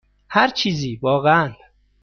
[0.29, 1.53] هر چیزی، واقعا.